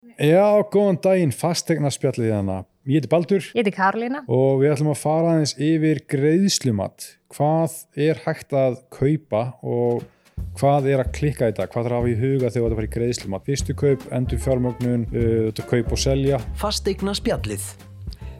Já, 0.00 0.64
góðan 0.72 0.96
daginn, 1.04 1.32
fastegna 1.32 1.90
spjallið 1.92 2.30
hana. 2.32 2.54
Ég 2.88 3.02
heiti 3.02 3.10
Baldur 3.12 3.42
Ég 3.44 3.58
heiti 3.60 3.72
Karolína. 3.76 4.22
og 4.32 4.62
við 4.62 4.72
ætlum 4.72 4.94
að 4.94 5.02
fara 5.02 5.34
aðeins 5.34 5.52
yfir 5.60 6.00
greiðslumat. 6.08 7.04
Hvað 7.34 7.74
er 8.00 8.22
hægt 8.24 8.54
að 8.56 8.78
kaupa 8.96 9.42
og 9.60 10.06
hvað 10.56 10.88
er 10.88 11.02
að 11.04 11.12
klikka 11.12 11.50
í 11.52 11.54
dag? 11.54 11.68
Hvað 11.68 11.84
þarf 11.84 11.92
að 11.92 11.98
hafa 11.98 12.08
í 12.08 12.16
huga 12.16 12.48
þegar 12.48 12.64
þetta 12.70 12.78
fara 12.80 12.88
í 12.88 12.94
greiðslumat? 12.96 13.44
Fyrstu 13.50 13.76
kaup, 13.76 14.08
endur 14.16 14.40
fjármögnun, 14.40 15.04
uh, 15.12 15.46
þetta 15.50 15.68
kaup 15.74 15.92
og 15.92 16.00
selja. 16.00 16.40
Fasteigna 16.56 17.14
spjallið. 17.20 17.68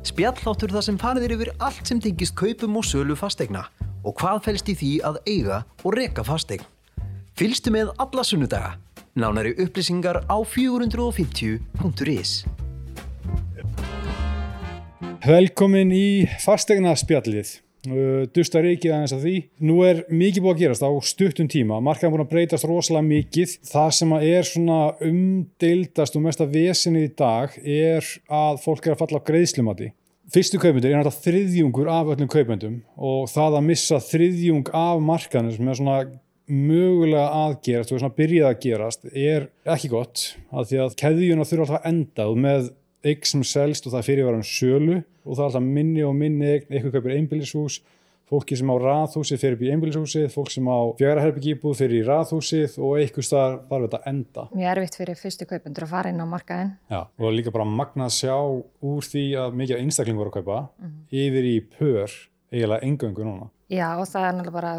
Spjalláttur 0.08 0.72
þar 0.72 0.88
sem 0.88 0.98
farið 0.98 1.28
er 1.28 1.36
yfir 1.36 1.52
allt 1.60 1.84
sem 1.84 2.00
tengist 2.00 2.34
kaupum 2.40 2.80
og 2.80 2.88
sölu 2.88 3.12
fasteigna 3.20 3.66
og 4.00 4.16
hvað 4.16 4.46
fælst 4.48 4.72
í 4.72 4.78
því 4.80 4.92
að 5.04 5.20
eiga 5.28 5.64
og 5.84 5.92
reka 5.92 6.24
fasteign. 6.24 6.64
Fylgstu 7.36 7.68
með 7.72 7.92
alla 8.00 8.24
sunnudaga. 8.24 8.78
Nánari 9.20 9.52
upplýsingar 9.60 10.24
á 10.24 10.36
450.is. 10.40 12.30
Velkomin 15.20 15.90
í 15.92 16.06
fastegna 16.40 16.94
spjallið. 16.96 17.58
Dusta 18.34 18.60
reikið 18.64 18.92
aðeins 18.92 19.14
að 19.16 19.22
því. 19.24 19.34
Nú 19.68 19.76
er 19.84 20.02
mikið 20.08 20.44
búið 20.44 20.54
að 20.54 20.62
gerast 20.64 20.84
á 20.84 20.90
stuttum 21.04 21.48
tíma. 21.52 21.78
Markaðan 21.84 22.14
búin 22.14 22.24
að 22.24 22.32
breytast 22.32 22.68
rosalega 22.68 23.08
mikið. 23.08 23.54
Það 23.68 23.90
sem 23.98 24.16
að 24.16 24.26
er 24.30 24.48
svona 24.48 24.80
umdeildast 25.04 26.16
og 26.16 26.24
mesta 26.24 26.48
vesinni 26.48 27.06
í 27.06 27.12
dag 27.16 27.56
er 27.60 28.04
að 28.28 28.60
fólk 28.64 28.88
er 28.88 28.96
að 28.96 29.02
falla 29.04 29.20
á 29.20 29.28
greiðslumati. 29.28 29.92
Fyrstu 30.30 30.60
kaupendur 30.62 30.92
er 30.92 31.00
náttúrulega 31.00 31.24
þriðjungur 31.24 31.88
af 31.90 32.10
öllum 32.12 32.28
kaupendum 32.30 32.76
og 32.96 33.24
það 33.32 33.56
að 33.58 33.64
missa 33.66 33.98
þriðjung 34.04 34.68
af 34.78 35.00
markaðinu 35.02 35.56
sem 35.56 35.70
er 35.72 35.78
svona 35.80 35.96
mögulega 36.50 37.28
aðgerast 37.44 37.94
og 37.94 38.02
svona 38.02 38.16
byrjað 38.16 38.50
að 38.50 38.60
gerast 38.64 39.06
er 39.10 39.48
ekki 39.70 39.90
gott 39.92 40.26
af 40.50 40.68
því 40.70 40.82
að 40.84 40.98
keðjuna 41.00 41.46
þurfa 41.48 41.66
alltaf 41.66 41.80
að 41.80 41.88
enda. 41.92 42.26
Og 42.26 42.40
með 42.40 42.68
eign 43.06 43.30
sem 43.30 43.46
selst 43.46 43.86
og 43.86 43.94
það 43.94 44.06
fyrir 44.10 44.26
að 44.26 44.30
vera 44.30 44.42
um 44.42 44.50
sölu 44.50 44.98
og 45.00 45.32
það 45.32 45.44
er 45.44 45.48
alltaf 45.48 45.66
minni 45.78 46.04
og 46.04 46.14
minni 46.16 46.50
eign, 46.50 46.68
eitthvað 46.68 46.96
kaupir 46.96 47.16
einbýlishús 47.16 47.80
fólki 48.30 48.54
sem 48.58 48.70
á 48.70 48.76
raðhúsið 48.78 49.40
fyrir 49.42 49.56
upp 49.56 49.62
í 49.64 49.70
einbýlishúsið 49.74 50.26
fólk 50.30 50.52
sem 50.54 50.68
á 50.70 50.78
fjaraherbyggíbúð 51.00 51.78
fyrir 51.80 52.02
í 52.02 52.06
raðhúsið 52.06 52.76
og 52.78 52.98
eitthvað 53.00 53.26
staðar 53.26 53.56
þarf 53.70 53.86
þetta 53.86 54.00
að 54.00 54.10
enda. 54.12 54.44
Mjög 54.54 54.72
erfitt 54.74 54.98
fyrir 55.00 55.18
fyrstu 55.18 55.48
kaupendur 55.50 55.86
að 55.86 55.94
fara 55.96 56.12
inn 56.12 56.22
á 56.22 56.26
markaðinn. 56.30 56.74
Já, 56.92 57.00
og 57.10 57.34
líka 57.34 57.54
bara 57.54 57.66
magna 57.66 58.06
að 58.06 58.18
sjá 58.20 58.36
úr 58.36 59.08
því 59.08 59.24
að 59.42 59.56
mikið 59.62 59.82
einstakling 59.82 60.20
voru 60.20 60.30
að 60.30 60.38
kaupa 60.38 60.60
yfir 61.10 61.50
í 61.50 61.56
pör 61.74 62.18
eiginlega 62.52 62.86
engöngu 62.86 63.26
núna 63.26 63.50
Já, 63.70 63.86
og 64.00 64.06
það 64.10 64.24
er 64.26 64.32
náttúrulega 64.34 64.56
bara 64.56 64.72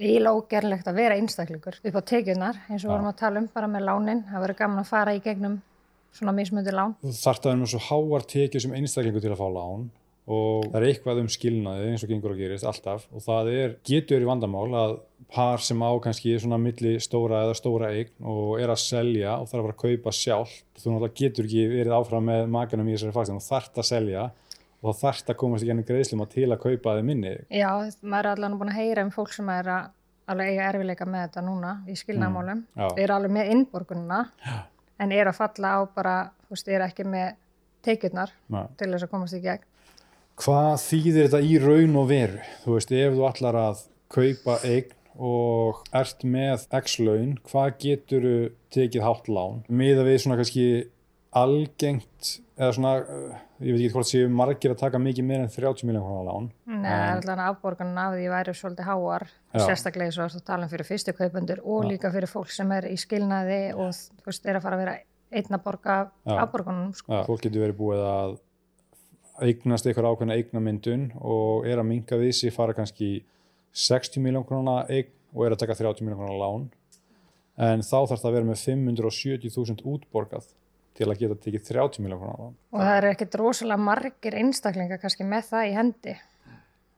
eiginlega 0.00 0.36
ógerlegt 0.38 0.86
að 0.88 0.98
vera 1.02 1.16
einstaklingur 1.20 1.76
upp 1.82 1.98
á 2.00 2.02
tekjunar, 2.08 2.60
eins 2.68 2.82
og 2.84 2.88
Já. 2.88 2.92
vorum 2.94 3.10
að 3.10 3.18
tala 3.20 3.42
um 3.42 3.48
bara 3.52 3.68
með 3.68 3.86
lánin. 3.90 4.22
Það 4.30 4.44
verður 4.46 4.60
gaman 4.62 4.82
að 4.82 4.88
fara 4.88 5.14
í 5.16 5.20
gegnum 5.24 5.58
svona 6.12 6.32
mismundi 6.36 6.72
lán. 6.72 6.94
þú 7.02 7.12
þarft 7.16 7.46
að 7.46 7.50
vera 7.52 7.60
með 7.62 7.72
svo 7.72 7.82
háar 7.88 8.24
tekjur 8.28 8.64
sem 8.64 8.72
einstaklingu 8.76 9.20
til 9.20 9.32
að 9.32 9.40
fá 9.40 9.48
lán 9.52 9.90
og 10.32 10.66
það 10.70 10.76
er 10.78 10.84
eitthvað 10.86 11.20
um 11.22 11.28
skilnaði 11.34 11.86
eins 11.90 12.04
og 12.04 12.10
gengur 12.12 12.34
og 12.34 12.38
gerist 12.38 12.66
alltaf 12.68 13.06
og 13.10 13.24
það 13.24 13.48
er, 13.50 13.72
getur 13.82 14.20
verið 14.20 14.28
vandamál 14.28 14.74
að 14.78 14.92
par 15.32 15.64
sem 15.64 15.80
á 15.82 15.90
kannski 16.04 16.36
svona 16.38 16.60
milli 16.62 16.92
stóra 17.02 17.40
eða 17.46 17.56
stóra 17.58 17.88
eign 17.96 18.28
og 18.28 18.60
er 18.60 18.70
að 18.70 18.82
selja 18.84 19.38
og 19.40 19.48
þarf 19.50 19.58
að 19.58 19.66
fara 19.66 19.74
að 19.74 19.82
kaupa 19.82 20.14
sjálf 20.14 20.52
þú 20.78 20.92
náttúrulega 20.92 21.18
getur 21.22 21.48
ekki 21.48 21.64
verið 21.72 21.96
áfram 21.96 22.28
með 22.28 22.44
makanum 22.54 22.92
í 22.92 22.94
þessari 22.94 23.16
faktin 23.16 23.40
og 23.40 23.46
þarft 23.48 23.82
að 23.82 23.88
selja 23.88 24.28
og 24.82 24.96
þá 24.96 25.02
þarft 25.06 25.32
að 25.32 25.38
komast 25.40 25.64
í 25.64 25.68
gennum 25.70 25.86
greiðslum 25.86 26.22
til 26.30 26.48
að 26.50 26.62
kaupa 26.64 26.96
þið 26.98 27.08
minni. 27.08 27.34
Já, 27.54 27.70
maður 28.02 28.28
er 28.28 28.30
allan 28.32 28.56
búin 28.60 28.72
að 28.72 28.80
heyra 28.80 29.04
um 29.06 29.12
fólk 29.14 29.34
sem 29.36 29.50
er 29.54 29.70
að 29.72 30.42
eiga 30.42 30.68
erfileika 30.70 31.06
með 31.06 31.26
þetta 31.26 31.44
núna 31.46 31.72
í 31.86 31.96
skilnaðmálum. 31.98 32.64
Já. 32.76 32.86
er 33.04 33.14
alveg 33.14 33.34
með 33.36 33.52
innborgununa 33.54 34.22
en 35.02 35.12
er 35.14 35.30
að 35.30 35.38
falla 35.38 35.76
á 35.76 35.80
bara, 35.94 36.16
þú 36.46 36.56
veist, 36.56 36.70
er 36.70 36.86
ekki 36.86 37.06
með 37.08 37.36
tekjurnar 37.82 38.32
Nei. 38.52 38.64
til 38.78 38.90
þess 38.92 39.06
að 39.06 39.12
komast 39.12 39.38
í 39.38 39.42
gegn. 39.44 39.68
Hvað 40.42 40.72
þýðir 40.82 41.28
þetta 41.28 41.40
í 41.44 41.54
raun 41.62 41.96
og 42.00 42.08
veru? 42.10 42.42
Þú 42.64 42.76
veist, 42.76 42.92
ef 42.96 43.16
þú 43.16 43.24
ætlar 43.28 43.58
að 43.60 43.84
kaupa 44.12 44.58
eign 44.64 44.98
og 45.22 45.82
ert 45.92 46.24
með 46.24 46.66
x 46.78 46.96
laun, 47.02 47.34
hvað 47.50 47.74
getur 47.82 48.24
þú 48.26 48.36
tekið 48.72 49.04
hátt 49.04 49.28
lán? 49.28 49.60
Miða 49.68 50.06
við 50.08 50.22
svona 50.22 50.38
kannski 50.40 50.66
algengt, 51.36 52.30
eða 52.56 52.72
svona, 52.76 52.94
ég 53.62 53.74
veit 53.74 53.82
ekki 53.84 53.94
hvort 53.94 54.08
séu 54.08 54.28
margir 54.32 54.72
að 54.74 54.80
taka 54.82 55.00
mikið 55.02 55.26
meira 55.26 55.46
en 55.46 55.52
30 55.52 55.86
miljón 55.88 56.04
krónar 56.04 56.26
lán. 56.28 56.48
Nei, 56.66 56.92
allan 57.14 57.42
afborgunin 57.46 58.00
af 58.02 58.16
því 58.16 58.28
væri 58.32 58.54
svolítið 58.58 58.88
háar, 58.88 59.24
Já. 59.54 59.64
sérstaklega 59.66 60.14
svo 60.16 60.26
að 60.26 60.44
tala 60.46 60.66
um 60.66 60.72
fyrir 60.72 60.88
fyrstu 60.88 61.14
kaupendur 61.16 61.62
og 61.64 61.88
líka 61.88 62.12
fyrir 62.14 62.30
fólk 62.30 62.52
sem 62.54 62.70
er 62.76 62.88
í 62.90 62.96
skilnaði 63.00 63.60
og 63.74 63.92
þú 63.94 64.28
veist, 64.30 64.46
er 64.46 64.58
að 64.58 64.66
fara 64.66 64.78
að 64.78 64.84
vera 64.84 64.96
einn 65.32 65.58
að 65.58 65.64
borga 65.64 65.98
Já. 66.26 66.36
afborgunum. 66.44 66.94
Sko. 66.98 67.22
Fólk 67.28 67.44
getur 67.46 67.66
verið 67.66 67.78
búið 67.78 68.04
að 68.06 68.38
eignast 69.42 69.86
eitthvað 69.86 70.10
ákveðna 70.12 70.38
eignamyndun 70.38 71.08
og 71.20 71.66
er 71.66 71.80
að 71.80 71.88
minga 71.88 72.18
við 72.20 72.32
sig, 72.36 72.54
fara 72.54 72.76
kannski 72.76 73.08
í 73.08 73.20
60 73.72 74.20
miljón 74.22 74.46
krónar 74.46 74.90
eign 74.92 75.12
og 75.32 75.46
er 75.46 75.54
að 75.54 75.62
taka 75.64 75.78
30 75.78 76.04
miljón 76.04 76.20
krónar 76.20 76.40
lán. 76.42 76.66
En 77.56 77.84
þá 77.84 78.08
þarf 78.08 78.20
það 78.20 78.28
að 78.30 78.36
vera 78.36 78.48
með 78.48 78.60
570.000 78.64 79.86
útborgað 79.88 80.50
til 80.98 81.08
að 81.08 81.22
geta 81.22 81.38
tekið 81.46 81.64
30 81.70 82.04
miljón 82.04 82.20
krónar 82.20 82.42
lán. 82.42 82.58
Og 82.72 82.82
það 82.82 82.98
eru 82.98 83.10
ekkert 83.14 83.38
rosalega 83.40 83.86
margir 83.86 84.36
einstaklingar 84.42 85.00
kannski 85.02 85.26
með 85.28 85.48
það 85.52 85.68
í 85.70 85.72
hendi. 85.78 86.14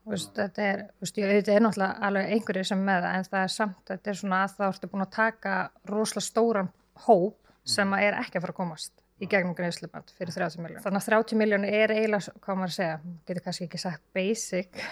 Þú 0.04 0.12
Veist, 0.12 0.34
þetta 0.36 0.64
er, 0.68 0.80
þú 0.98 1.06
veist, 1.06 1.18
ég 1.18 1.30
auðvitað 1.30 1.54
er 1.54 1.62
náttúrulega 1.64 2.08
alveg 2.08 2.32
einhverjir 2.34 2.66
sem 2.68 2.82
með 2.84 3.06
það 3.06 3.14
en 3.18 3.28
það 3.30 3.44
er 3.44 3.52
samt, 3.54 3.78
þetta 3.88 4.10
er 4.10 4.18
svona 4.18 4.40
að 4.44 4.56
það 4.58 4.72
ertu 4.74 4.90
búin 4.92 5.04
að 5.04 5.14
taka 5.14 5.54
rosalega 5.88 6.26
stóran 6.26 6.68
hóp 7.06 7.54
sem 7.74 7.94
að 7.96 8.04
er 8.04 8.18
ekki 8.20 8.36
að 8.36 8.44
fara 8.44 8.54
að 8.54 8.58
komast 8.58 8.92
í 9.22 9.28
gegnum 9.30 9.54
greiðslumat 9.56 10.12
fyrir 10.18 10.34
30 10.36 10.60
miljón. 10.60 10.82
Þannig 10.84 11.00
að 11.00 11.08
30 11.08 11.40
miljónu 11.40 11.70
er 11.70 11.94
eiginlega, 11.94 12.34
hvað 12.44 12.58
maður 12.60 12.74
að 12.74 12.76
segja, 12.76 12.98
getur 13.30 13.46
kannski 13.46 13.68
ekki 13.68 13.80
sagt 13.80 14.04
basic. 14.16 14.82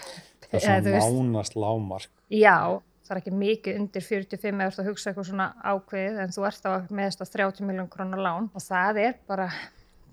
Það 0.49 0.89
er 0.95 1.01
svona 1.03 1.27
nánast 1.29 1.59
lámark. 1.59 2.13
Já, 2.33 2.57
það 3.03 3.15
er 3.15 3.21
ekki 3.21 3.35
mikið 3.37 3.79
undir 3.81 4.05
45 4.07 4.63
eða 4.65 4.75
þú 4.75 4.83
að 4.83 4.91
hugsa 4.91 5.11
eitthvað 5.11 5.29
svona 5.29 5.49
ákveðið 5.61 6.21
en 6.23 6.35
þú 6.37 6.47
ert 6.49 6.63
þá 6.63 6.71
með 6.89 7.09
þess 7.09 7.25
að 7.25 7.33
30 7.37 7.69
miljón 7.69 7.91
krónar 7.93 8.23
lán 8.23 8.51
og 8.53 8.65
það 8.65 9.01
er 9.03 9.17
bara, 9.29 9.49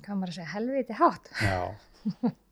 hvað 0.06 0.20
maður 0.20 0.34
að 0.34 0.38
segja, 0.40 0.52
helviti 0.56 1.00
hátt. 1.00 1.32
Já. 1.44 1.60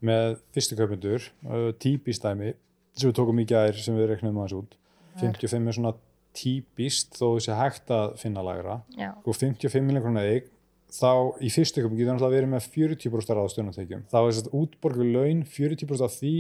Með 0.09 0.35
fyrstu 0.55 0.77
kaupendur, 0.77 1.29
uh, 1.47 1.69
típist 1.81 2.25
dæmi, 2.25 2.51
sem 2.97 3.09
við 3.09 3.15
tókum 3.21 3.39
í 3.41 3.47
gær 3.47 3.79
sem 3.79 3.97
við 3.97 4.11
reknum 4.11 4.37
aðeins 4.41 4.57
út. 4.59 4.77
55 5.17 5.71
er 5.71 5.77
svona 5.79 5.95
típist 6.37 7.17
þó 7.17 7.39
þessi 7.39 7.57
hægt 7.57 7.93
að 7.95 8.13
finna 8.21 8.43
lagra. 8.45 8.81
Já. 8.97 9.15
og 9.23 9.33
55 9.33 9.87
miljón 9.87 10.05
krónar 10.05 10.29
eign 10.29 10.53
þá 10.93 11.35
í 11.43 11.49
fyrstu 11.51 11.81
ykkur 11.81 11.97
getur 11.97 12.15
náttúrulega 12.15 12.37
verið 12.37 12.51
með 12.53 12.67
40% 12.73 13.37
ráðstöðunartekjum. 13.37 14.05
Þá 14.07 14.17
er 14.19 14.29
þess 14.29 14.45
að 14.45 14.53
útborgu 14.61 15.07
laun 15.07 15.43
40% 15.43 16.05
af 16.05 16.15
því 16.15 16.33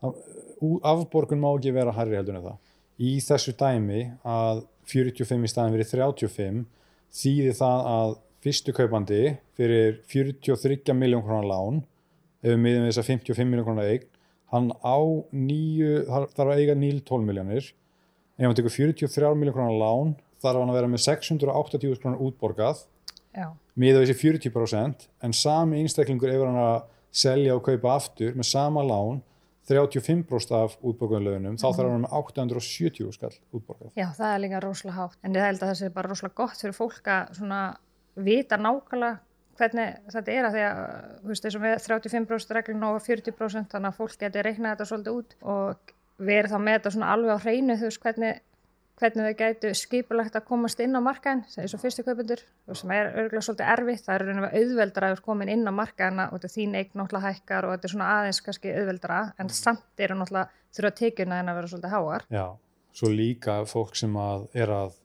að 0.00 0.20
afborgun 0.92 1.42
má 1.42 1.50
ekki 1.50 1.74
vera 1.76 1.94
hærri 1.94 2.16
heldur 2.16 2.38
en 2.38 2.46
það. 2.46 2.58
Í 3.00 3.16
þessu 3.24 3.54
dæmi 3.56 4.02
að 4.28 4.64
45 4.90 5.46
í 5.46 5.50
staðin 5.50 5.76
verið 5.76 5.92
35 5.94 6.64
þýðir 7.20 7.56
það 7.58 7.86
að 7.94 8.14
fyrstu 8.44 8.74
kaupandi 8.76 9.20
fyrir 9.58 10.00
43 10.10 10.96
miljón 10.96 11.24
krónar 11.24 11.48
lán 11.48 11.82
ef 12.40 12.52
við 12.52 12.62
miðum 12.64 12.86
við 12.86 12.92
þess 12.92 13.02
að 13.02 13.10
55 13.12 13.50
miljón 13.50 13.68
krónar 13.68 13.90
eign 13.90 14.08
hann 14.50 14.70
á 14.82 14.98
nýju, 15.30 15.92
þarf 16.08 16.48
að 16.48 16.58
eiga 16.58 16.76
nýl 16.78 17.00
12 17.06 17.26
miljónir 17.28 17.70
ef 17.70 18.46
hann 18.46 18.56
tekur 18.58 18.74
43 18.74 19.32
miljón 19.38 19.56
krónar 19.56 19.80
lán 19.80 20.14
þarf 20.40 20.62
hann 20.62 20.72
að 20.72 20.78
vera 20.80 20.90
með 20.90 21.04
680.000 21.04 22.00
krónar 22.00 22.22
útborgað. 22.24 22.86
Miða 23.78 24.00
þessi 24.02 24.16
40% 24.16 25.04
en 25.26 25.34
sami 25.36 25.82
einstaklingur 25.82 26.32
ef 26.32 26.44
hann 26.44 26.60
að 26.60 26.78
selja 27.12 27.56
og 27.56 27.64
kaupa 27.66 27.96
aftur 27.98 28.36
með 28.38 28.48
sama 28.50 28.82
lán 28.86 29.20
35% 29.70 30.56
af 30.58 30.76
útborgaðunlaunum 30.82 31.56
þá 31.60 31.66
þarf 31.68 31.92
hann 31.94 32.04
með 32.04 32.14
870 32.20 33.14
skall 33.16 33.32
útborgað 33.54 33.96
Já, 33.98 34.08
það 34.18 34.34
er 34.34 34.44
líka 34.44 34.62
rosalega 34.64 34.98
hátt. 34.98 35.18
En 35.22 35.36
ég 35.38 35.46
held 35.46 35.62
að 35.62 35.72
það 35.72 35.80
sé 35.80 35.90
bara 35.94 36.12
rosalega 36.12 36.38
gott 36.42 36.62
fyrir 36.62 36.76
fólk 36.76 37.10
að 37.14 37.34
svona 37.38 37.60
vita 38.20 38.58
nákvæmlega 38.60 39.18
hvernig 39.60 39.96
þetta 40.10 40.34
er 40.34 40.48
að 40.48 40.56
því 40.56 40.66
að, 40.66 40.82
þú 41.20 41.30
veist, 41.30 41.46
þessum 41.46 41.64
við 41.66 41.74
35% 41.86 42.54
reglun 42.56 42.86
og 42.88 43.00
40% 43.04 43.74
þannig 43.74 43.90
að 43.90 43.98
fólk 43.98 44.14
getur 44.20 44.46
reiknað 44.46 44.74
þetta 44.74 44.88
svolítið 44.90 45.18
út 45.18 45.34
og 45.54 45.94
verið 46.30 46.54
þá 46.54 46.58
með 46.60 46.78
þetta 46.78 46.92
svona 46.94 47.10
alveg 47.14 47.36
á 47.36 47.44
hreinu, 47.44 47.76
þú 47.80 47.88
veist, 47.88 48.02
hvernig, 48.04 48.40
hvernig 49.00 49.26
þau 49.26 49.36
gætu 49.40 49.72
skipulagt 49.78 50.36
að 50.36 50.46
komast 50.48 50.80
inn 50.84 50.96
á 50.96 51.00
markaðin, 51.02 51.42
eins 51.58 51.74
og 51.74 51.82
fyrstu 51.82 52.04
kaupendur, 52.06 52.42
þú 52.44 52.72
veist, 52.72 52.82
sem 52.82 52.94
er 52.94 53.10
örgulega 53.10 53.44
svolítið 53.46 53.72
erfitt, 53.74 54.04
það 54.06 54.14
er 54.14 54.24
rauninu 54.26 54.50
auðveldara 54.60 55.10
að 55.14 55.22
komin 55.24 55.52
inn 55.52 55.64
á 55.64 55.72
markaðina 55.72 56.26
og 56.28 56.36
þetta 56.36 56.50
er 56.50 56.54
þín 56.56 56.76
eign 56.78 57.00
náttúrulega 57.00 57.32
hækkar 57.32 57.68
og 57.68 57.74
þetta 57.74 57.88
er 57.88 57.94
svona 57.94 58.10
aðeins 58.16 58.42
kannski 58.46 58.74
auðveldara, 58.74 59.20
en 59.40 59.52
samt 59.56 60.04
eru 60.04 60.18
náttúrulega 60.20 60.76
þurfa 60.76 60.92
tekjuna 61.00 61.40
en 61.40 61.50
að 61.50 61.60
vera 61.60 61.72
svolítið 61.72 61.94
háar. 61.96 62.26
Já, 62.30 62.46
svo 63.00 63.12
líka 63.14 63.56
fólk 63.70 63.96
sem 63.98 64.20
að 64.20 64.46
er 64.60 64.74
að 64.76 64.98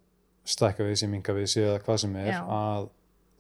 stækka 0.46 0.86
við 0.86 1.00
sig, 1.02 1.12
minga 1.12 1.36
við 1.36 1.50
sig 1.56 1.66
eða 1.66 1.82
hvað 1.86 2.02
sem 2.04 2.20
er 2.22 2.32
Já. 2.36 2.42
að 2.44 2.90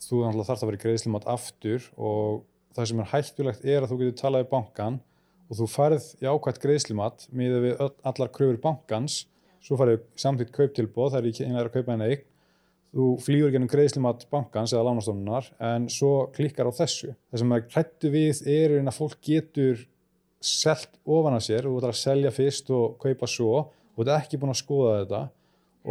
þú 0.05 0.21
náttúrulega 0.23 0.49
þarf 0.49 0.63
að 0.63 0.69
vera 0.71 0.79
í 0.79 0.83
greiðslumat 0.85 1.27
aftur 1.35 1.89
og 1.95 2.45
það 2.75 2.89
sem 2.89 3.01
er 3.01 3.11
hættulegt 3.11 3.65
er 3.65 3.83
að 3.83 3.91
þú 3.91 3.99
getur 4.01 4.17
talað 4.21 4.45
í 4.45 4.49
bankan 4.51 4.97
og 5.45 5.59
þú 5.59 5.67
farið 5.69 6.07
jákvæmt 6.25 6.61
greiðslumat 6.63 7.27
miða 7.37 7.61
við 7.63 7.83
allar 7.85 8.31
kröfur 8.33 8.59
bankans 8.63 9.21
svo 9.65 9.79
farið 9.79 10.05
samþýtt 10.21 10.53
kauptilbóð, 10.55 11.11
það 11.15 11.19
er 11.21 11.29
ekki 11.31 11.45
einlega 11.47 11.67
að 11.67 11.75
kaupa 11.75 11.95
henni 11.95 12.09
eign 12.13 12.25
þú 12.95 13.09
flýgur 13.19 13.51
gennum 13.51 13.69
greiðslumat 13.69 14.23
bankans 14.31 14.71
eða 14.73 14.87
lánastofnunar 14.87 15.49
en 15.67 15.89
svo 15.91 16.29
klikkar 16.35 16.69
á 16.71 16.77
þessu. 16.77 17.11
Það 17.29 17.41
sem 17.41 17.51
maður 17.51 17.75
hrættu 17.75 18.11
við 18.13 18.41
er 18.55 18.75
að 18.79 18.95
fólk 18.95 19.17
getur 19.25 19.83
selt 20.45 20.99
ofan 21.03 21.35
að 21.35 21.47
sér 21.49 21.67
þú 21.67 21.77
ætlar 21.79 21.95
að 21.95 22.01
selja 22.01 22.31
fyrst 22.35 22.71
og 22.75 22.97
kaupa 23.01 23.27
svo 23.27 23.53
og 23.59 23.97
þú 23.97 24.05
ert 24.05 24.15
ekki 24.15 24.39
búin 24.39 24.53
að 24.53 24.61
skoða 24.61 24.97
þetta 25.01 25.23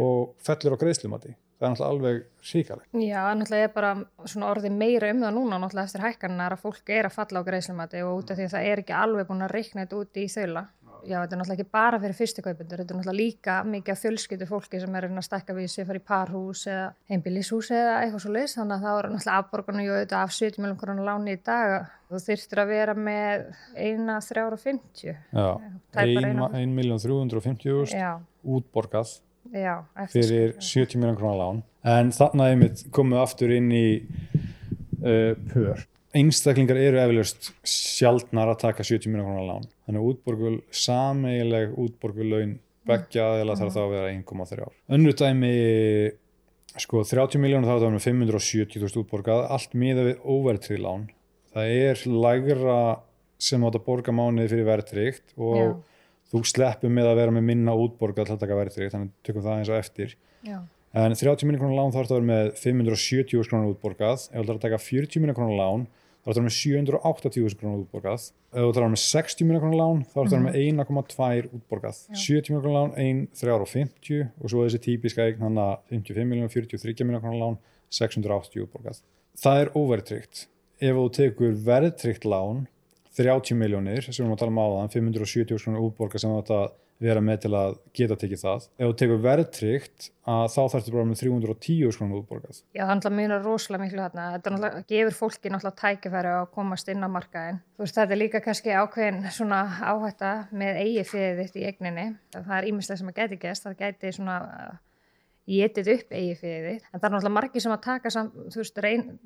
og 0.05 0.31
fellur 0.47 0.77
á 0.77 0.81
greiðslumati. 0.81 1.35
Það 1.55 1.65
er 1.65 1.71
náttúrulega 1.71 1.91
alveg 1.93 2.23
síkalegt. 2.43 2.89
Já, 2.99 3.21
náttúrulega 3.37 3.67
er 3.67 3.75
bara 3.75 3.91
svona 4.25 4.49
orðið 4.49 4.79
meira 4.81 5.11
um 5.13 5.21
það 5.23 5.37
núna 5.37 5.59
náttúrulega 5.61 5.91
eftir 5.91 6.03
hækkanar 6.03 6.55
að 6.57 6.63
fólk 6.65 6.91
er 6.97 7.07
að 7.07 7.15
falla 7.19 7.43
á 7.45 7.47
greiðslumati 7.47 8.01
og 8.03 8.17
út 8.23 8.33
af 8.33 8.39
því 8.39 8.47
að 8.49 8.55
það 8.55 8.71
er 8.71 8.81
ekki 8.81 8.97
alveg 8.97 9.29
búin 9.29 9.45
að 9.45 9.53
reikna 9.53 9.85
þetta 9.85 10.01
út 10.01 10.19
í 10.19 10.25
þaula 10.33 10.65
já, 11.05 11.19
þetta 11.21 11.35
er 11.35 11.39
náttúrulega 11.39 11.61
ekki 11.61 11.75
bara 11.75 11.99
fyrir 12.01 12.15
fyrstu 12.17 12.41
kaupundur, 12.45 12.79
þetta 12.81 12.93
er 12.93 12.97
náttúrulega 12.99 13.19
líka 13.19 13.53
mikið 13.69 13.91
af 13.93 13.99
fjölskyldu 14.01 14.45
fólki 14.49 14.77
sem 14.81 14.95
er 14.97 15.03
að 15.07 15.25
stakka 15.25 15.51
við 15.57 15.67
sig, 15.71 15.83
fara 15.87 16.01
í 16.01 16.09
parhús 16.09 16.61
eða 16.69 16.87
heimbilishús 17.11 17.67
eða 17.75 17.93
eitthvað 18.01 18.23
svo 18.25 18.31
leiðs, 18.35 18.55
þannig 18.59 18.75
að 18.75 18.83
það 18.85 18.95
er 18.95 19.05
náttúrulega 19.13 19.39
afborgarnu 19.41 19.81
og 19.85 19.89
auðvitað 19.95 20.21
af 20.21 20.31
70 20.37 20.59
miljónum 20.63 20.81
krónu 20.81 21.03
láni 21.05 21.31
í 21.35 21.43
dag, 21.49 21.67
þú 22.09 22.15
þurftir 22.25 22.57
að 22.63 22.71
vera 22.73 22.93
með 23.07 23.37
eina 23.75 24.15
350. 24.25 25.13
Já, 25.31 25.49
1.350.000 25.95 28.19
útborgað 28.45 29.09
já, 29.53 29.75
fyrir 30.13 30.47
70 30.59 30.99
miljónum 30.99 31.19
krónu 31.21 31.37
lán, 31.41 31.57
en 31.85 32.05
þannig 32.15 32.45
að 32.45 32.55
við 32.65 32.73
komum 32.95 33.19
aftur 33.21 33.49
inn 33.55 33.69
í 33.73 33.87
uh, 35.01 35.33
pör 35.53 35.77
einstaklingar 36.15 36.79
eru 36.79 36.99
eflaust 37.01 37.49
sjálfnar 37.67 38.53
að 38.53 38.61
taka 38.63 38.85
70 38.87 39.11
miljónar 39.11 39.33
krónar 39.33 39.49
lán 39.49 39.65
þannig 39.85 40.05
útborgul, 40.11 40.59
sameigileg 40.71 41.73
útborgul 41.81 42.29
laun 42.31 42.53
begja 42.85 43.25
eða 43.41 43.57
þarf 43.59 43.73
það 43.73 43.83
að 43.83 43.95
vera 43.95 44.13
1,3 44.13 44.61
ár. 44.65 44.75
Önnu 44.95 45.13
dæmi 45.17 45.51
sko 46.81 47.01
30 47.07 47.41
miljónar 47.41 47.69
þá 47.69 47.75
er 47.75 47.83
það 47.85 47.95
með 47.95 48.05
570.000 48.05 49.01
útborgað, 49.01 49.43
allt 49.55 49.75
miða 49.79 50.05
við 50.09 50.23
óvertrið 50.27 50.81
lán. 50.83 51.07
Það 51.55 51.73
er 51.87 52.05
lægra 52.11 52.77
sem 53.41 53.65
átt 53.67 53.79
að 53.79 53.85
borga 53.87 54.15
mánuði 54.15 54.51
fyrir 54.51 54.67
verðtrygt 54.69 55.35
og 55.35 55.57
Já. 55.59 55.73
þú 56.31 56.43
sleppur 56.51 56.93
með 56.93 57.09
að 57.11 57.19
vera 57.21 57.35
með 57.35 57.47
minna 57.49 57.75
útborgað 57.79 58.29
til 58.29 58.35
að 58.35 58.41
taka 58.43 58.59
verðtrygt, 58.59 58.95
þannig 58.95 59.13
tökum 59.25 59.45
það 59.45 59.59
eins 59.59 59.71
og 59.71 59.79
eftir. 59.79 60.15
Já. 60.45 60.57
En 60.95 61.11
30 61.11 61.47
miljónar 61.47 61.63
krónar 61.63 61.79
lán 61.79 61.91
þá 61.95 62.01
er 62.01 62.11
það 62.11 62.27
með 62.29 62.49
570.000 62.61 63.51
krónar 63.51 63.71
útborgað, 63.73 64.27
ef 64.29 64.35
þú 64.35 64.43
ætlar 64.45 64.59
að 64.59 64.65
taka 64.67 64.81
40 64.83 65.23
miljónar 65.23 65.39
krónar 65.39 65.59
lán 65.59 65.87
þá 66.25 66.31
er 66.31 66.37
það 66.39 66.45
með 66.47 66.55
780.000 66.57 67.59
krónar 67.59 67.81
útborgað 67.83 68.23
ef 68.25 68.63
þú 68.65 68.71
talar 68.73 68.91
með 68.95 69.01
60 69.03 69.45
miljónar 69.45 69.61
krónar 69.61 69.81
lán 69.81 69.99
þá 70.09 70.17
er 70.23 70.31
það 70.31 70.43
með 70.45 70.55
1,2 70.61 71.49
útborgað 71.59 71.99
Já. 72.01 72.17
70 72.23 72.55
miljónar 72.55 72.75
lán, 72.75 72.93
1,350 72.97 74.23
og 74.41 74.53
svo 74.53 74.63
þessi 74.65 74.81
típiska 74.87 75.27
eign 75.27 75.45
hann 75.45 75.59
að 75.61 75.75
55 75.93 76.31
miljónar, 76.31 76.53
43 76.55 77.05
miljónar 77.05 77.25
krónar 77.25 77.43
lán 77.43 77.59
680 77.93 78.65
útborgað. 78.65 79.03
Það 79.37 79.61
er 79.61 79.71
overtrykt 79.77 80.47
ef 80.81 80.97
þú 80.97 81.05
tekur 81.19 81.53
verðtrykt 81.69 82.25
lán 82.25 82.65
30 83.15 83.55
miljónir, 83.55 84.01
sem 84.03 84.17
við 84.17 84.25
erum 84.25 84.33
að 84.35 84.41
tala 84.41 84.51
um 84.51 84.59
á 84.59 84.67
þann 84.81 84.93
570 84.97 85.61
krónar 85.61 85.85
útborgað 85.85 86.25
sem 86.25 86.33
þetta 86.35 86.63
vera 87.03 87.21
með 87.23 87.41
til 87.45 87.51
að 87.57 87.73
geta 87.95 88.15
tekið 88.19 88.41
það. 88.41 88.67
Ef 88.77 88.89
þú 88.89 88.95
tekur 89.01 89.21
verðtrygt 89.23 90.07
að 90.31 90.45
þá 90.53 90.61
þarfst 90.61 90.87
þú 90.87 90.93
bara 90.95 91.07
með 91.09 91.21
310 91.21 91.91
skrónum 91.95 92.21
útborgað. 92.21 92.61
Já, 92.75 92.83
það 92.87 93.17
mýnar 93.17 93.43
rosalega 93.43 93.83
miklu 93.83 94.01
þarna. 94.05 94.27
Þetta 94.35 94.71
gefur 94.93 95.17
fólki 95.19 95.51
náttúrulega 95.51 95.81
tækifæri 95.81 96.31
að 96.31 96.47
komast 96.55 96.91
inn 96.93 97.03
á 97.03 97.09
markaðin. 97.11 97.61
Veist, 97.81 97.99
þetta 97.99 98.15
er 98.15 98.21
líka 98.21 98.41
kannski 98.45 98.73
ákveðin 98.75 99.21
svona 99.35 99.61
áhætta 99.83 100.33
með 100.55 100.81
eigi 100.85 101.05
fyrir 101.11 101.39
þitt 101.43 101.59
í 101.59 101.67
egninni. 101.69 102.07
Það 102.35 102.57
er 102.61 102.71
ímislega 102.71 103.01
sem 103.03 103.11
að 103.11 103.21
geti 103.21 103.41
gæst. 103.43 103.67
Það 103.67 103.79
geti 103.83 104.15
svona 104.15 104.39
getið 105.45 105.93
upp 105.93 106.15
eigi 106.15 106.35
fyrir 106.39 106.67
þitt. 106.71 106.89
En 106.89 106.99
það 106.99 107.07
er 107.09 107.15
náttúrulega 107.17 107.37
margi 107.41 107.61
sem 107.61 107.75
að 107.75 107.85
taka 107.85 108.11
sam, 108.13 108.31
þú 108.49 108.63
veist, 108.63 108.83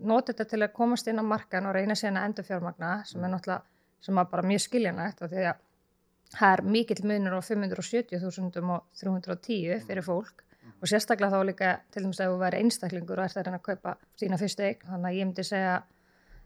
nota 0.10 0.33
þetta 0.33 0.50
til 0.51 0.63
að 0.66 0.75
komast 0.75 1.07
inn 1.07 1.21
á 1.21 1.24
markaðin 1.24 1.69
og 1.69 1.77
reyna 1.77 1.95
síðan 1.95 2.19
að 2.19 2.31
endur 2.31 2.50
fjármagna 2.50 2.95
sem 3.07 3.24
er 3.24 3.31
náttúrulega 3.31 3.62
sem 4.04 4.16
það 6.36 6.54
er 6.54 6.64
mikill 6.76 7.04
munur 7.10 7.38
á 7.38 7.42
570.000 7.42 8.62
og 8.76 8.86
310 9.02 9.86
fyrir 9.88 10.06
fólk. 10.06 10.46
Og 10.80 10.88
sérstaklega 10.88 11.34
þá 11.34 11.48
líka 11.48 11.70
til 11.92 12.04
dæmis 12.06 12.20
að 12.22 12.34
þú 12.34 12.42
væri 12.44 12.60
einstaklingur 12.64 13.20
og 13.20 13.26
ert 13.26 13.40
að 13.40 13.48
reyna 13.48 13.60
að 13.60 13.66
kaupa 13.66 13.96
sína 14.20 14.38
fyrstu 14.40 14.64
eign. 14.64 14.84
Þannig 14.86 15.10
að 15.10 15.18
ég 15.18 15.28
myndi 15.30 15.46
segja 15.48 15.72
að 15.76 15.88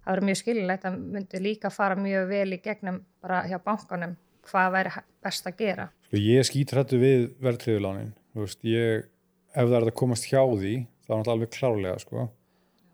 það 0.04 0.12
verður 0.14 0.28
mjög 0.30 0.40
skililegt 0.40 0.86
að 0.88 1.00
myndi 1.16 1.42
líka 1.44 1.72
fara 1.74 1.98
mjög 2.00 2.30
vel 2.32 2.56
í 2.56 2.62
gegnum 2.64 3.02
bara 3.24 3.44
hjá 3.50 3.58
bankanum 3.64 4.16
hvað 4.50 4.74
væri 4.76 4.94
best 5.24 5.48
að 5.48 5.60
gera. 5.60 5.90
Sko, 6.08 6.20
Ég 6.20 6.48
skítrættu 6.48 7.00
við 7.02 7.28
verðtriðulánin 7.44 8.14
ef 9.54 9.70
það 9.70 9.78
er 9.78 9.88
að 9.88 9.98
komast 10.00 10.28
hjá 10.30 10.42
því 10.42 10.74
þá 11.06 11.12
er 11.14 11.24
það 11.26 11.34
alveg 11.36 11.52
klárlega 11.54 12.00
sko. 12.02 12.30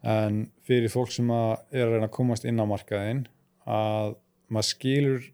en 0.03 0.45
fyrir 0.67 0.91
fólk 0.91 1.11
sem 1.11 1.29
er 1.29 1.85
að 1.85 1.93
reyna 1.93 2.07
að 2.07 2.15
komast 2.15 2.45
inn 2.47 2.59
á 2.59 2.65
markaðin 2.67 3.25
að 3.67 4.15
maður 4.47 4.69
skilur 4.69 5.25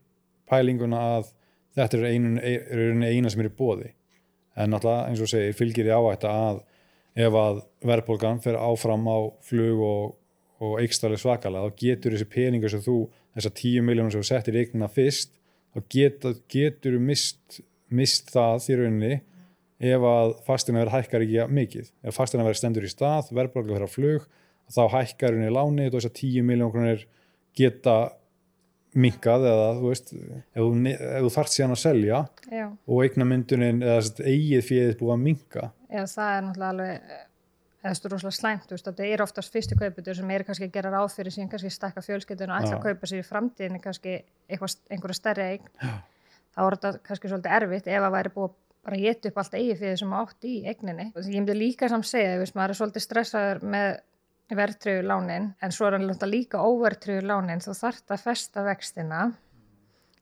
pælinguna 0.50 1.02
að 1.18 1.28
þetta 1.76 2.00
er 2.00 2.08
einu, 2.12 2.36
einu 2.40 3.10
eina 3.10 3.32
sem 3.32 3.44
er 3.44 3.52
í 3.52 3.56
bóði 3.56 3.92
en 4.56 4.72
náttúrulega 4.72 5.10
eins 5.10 5.24
og 5.24 5.32
segir 5.32 5.58
fylgir 5.58 5.90
í 5.90 5.94
áætta 5.96 6.32
að 6.32 6.62
ef 7.26 7.38
að 7.40 7.62
verðbólgan 7.88 8.42
fer 8.44 8.58
áfram 8.60 9.08
á 9.08 9.18
flug 9.44 9.84
og, 9.84 10.16
og 10.64 10.80
eikstali 10.84 11.20
svakalega 11.20 11.70
þá 11.70 11.80
getur 11.82 12.16
þessi 12.16 12.32
peningur 12.32 12.72
sem 12.72 12.84
þú 12.84 12.98
þessar 13.36 13.56
10 13.60 13.88
miljónum 13.88 14.12
sem 14.14 14.24
þú 14.24 14.30
settir 14.30 14.60
eigna 14.60 14.90
fyrst 14.92 15.36
þá 15.76 15.80
getur, 15.92 16.36
getur 16.52 17.00
mist, 17.00 17.62
mist 17.92 18.32
það 18.34 18.62
því 18.66 18.78
rauninni 18.80 19.16
ef 19.86 20.08
að 20.08 20.34
fastina 20.48 20.80
verður 20.80 20.96
hækkar 20.96 21.26
ekki 21.26 21.48
mikið. 21.52 21.90
Ef 22.08 22.16
fastina 22.16 22.46
verður 22.46 22.62
stendur 22.62 22.88
í 22.88 22.92
stað, 22.92 23.32
verðbólgan 23.36 23.76
fer 23.76 23.88
á 23.88 23.92
flug 23.92 24.28
þá 24.72 24.84
hækkar 24.94 25.36
henni 25.36 25.52
láni 25.52 25.90
og 25.90 25.98
þessar 25.98 26.16
10 26.16 26.48
miljónum 26.48 27.04
geta 27.56 27.98
minkað 28.96 29.48
eða 29.52 29.70
þú 29.78 29.92
veist 29.92 30.12
ef 30.16 30.58
þú, 30.58 30.68
þú 31.26 31.32
þart 31.36 31.54
síðan 31.54 31.76
að 31.76 31.82
selja 31.84 32.20
Já. 32.48 32.66
og 32.72 33.06
eignamyndunin 33.06 33.84
eða 33.84 34.26
eigið 34.26 34.68
fyrir 34.70 35.00
búið 35.00 35.16
að 35.16 35.24
minka 35.28 35.70
Já 35.92 36.04
það 36.10 36.34
er 36.36 36.46
náttúrulega 36.48 36.74
alveg 36.74 37.16
eða 37.86 37.96
stu 38.00 38.10
rosalega 38.10 38.40
slæmt, 38.40 38.72
veist, 38.74 38.88
það 38.88 39.08
er 39.14 39.22
oftast 39.22 39.54
fyrstu 39.54 39.78
kauputur 39.78 40.18
sem 40.18 40.32
er 40.34 40.46
kannski 40.48 40.66
að 40.66 40.74
gera 40.74 40.94
ráð 40.96 41.12
fyrir 41.14 41.36
síðan 41.36 41.52
kannski 41.52 41.74
stakka 41.74 42.02
fjölskyldun 42.02 42.54
og 42.54 42.64
ætla 42.64 42.80
að 42.80 42.86
kaupa 42.88 43.10
sér 43.12 43.22
í 43.22 43.28
framtíðinni 43.28 43.82
kannski 43.84 44.16
eitthvað, 44.50 44.78
einhverja 44.90 45.20
stærri 45.20 45.50
eign 45.52 45.68
þá 46.56 46.62
er 46.64 46.78
þetta 46.78 46.94
kannski 47.06 47.30
svolítið 47.30 47.58
erfitt 47.60 47.92
ef 47.92 48.08
að 48.08 48.16
væri 48.16 48.34
búið 48.34 48.56
bara 48.86 49.00
að 49.00 49.06
geta 49.08 49.30
upp 49.32 49.40
allt 49.42 49.58
eigið 49.58 49.80
fyrir 49.82 50.00
sem 50.02 50.14
átt 50.14 50.46
í 50.46 50.56
eigninni. 50.70 51.08
Ég 51.18 51.32
myndi 51.34 51.56
líka 51.58 51.90
samt 51.90 52.06
er 54.52 54.60
verðtrögu 54.60 55.06
lánin 55.08 55.50
en 55.64 55.74
svo 55.74 55.88
er 55.88 55.98
hann 55.98 56.30
líka 56.30 56.62
óverðtrögu 56.62 57.26
lánin 57.26 57.64
þú 57.64 57.76
þart 57.80 58.14
að 58.14 58.24
festa 58.28 58.64
vextina. 58.66 59.26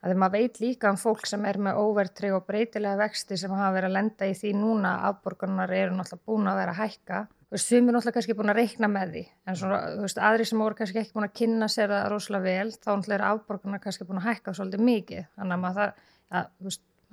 Að 0.03 0.12
því 0.12 0.20
maður 0.20 0.34
veit 0.36 0.58
líka 0.60 0.89
um 0.92 0.98
fólk 1.00 1.27
sem 1.27 1.46
er 1.48 1.58
með 1.63 1.77
óverðtrögu 1.80 2.42
og 2.42 2.48
breytilega 2.48 3.00
vexti 3.00 3.38
sem 3.39 3.51
hafa 3.56 3.72
verið 3.77 3.89
að 3.89 3.96
lenda 3.98 4.27
í 4.27 4.34
því 4.36 4.51
núna 4.60 4.98
afborgarnar 5.10 5.72
eru 5.72 5.96
náttúrulega 5.96 6.27
búin 6.27 6.50
að 6.51 6.60
vera 6.60 6.74
að 6.75 6.82
hækka. 6.82 7.22
Þau 7.53 7.60
eru 7.77 7.86
náttúrulega 7.86 8.15
kannski 8.18 8.36
búin 8.36 8.51
að 8.51 8.60
reikna 8.60 8.89
með 8.92 9.13
því 9.13 9.24
en 9.48 9.60
svona, 9.60 9.80
þú 9.94 10.03
veist, 10.08 10.20
aðri 10.27 10.48
sem 10.50 10.63
voru 10.63 10.80
kannski 10.80 11.00
ekki 11.03 11.15
búin 11.15 11.27
að 11.30 11.38
kynna 11.39 11.70
sér 11.72 11.94
það 11.94 12.08
rosalega 12.12 12.48
vel 12.50 12.74
þá 12.74 12.89
náttúrulega 12.89 13.20
eru 13.20 13.30
afborgarnar 13.30 13.84
kannski 13.84 14.08
búin 14.10 14.20
að 14.20 14.27
hækka 14.32 14.56
svolítið 14.58 14.86
mikið. 14.89 15.30
Þannig 15.38 15.56
að 15.56 15.63
maður 15.63 15.80
það, 15.80 16.03
að, 16.34 16.50